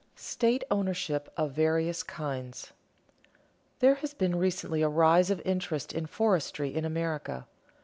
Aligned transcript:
[Sidenote: 0.15 0.19
State 0.25 0.63
ownership 0.71 1.33
of 1.37 1.51
various 1.51 2.01
kinds] 2.01 2.71
There 3.81 3.93
has 3.93 4.15
been 4.15 4.35
recently 4.35 4.81
a 4.81 4.89
rise 4.89 5.29
of 5.29 5.43
interest 5.45 5.93
in 5.93 6.07
forestry 6.07 6.73
in 6.75 6.85
America. 6.85 7.45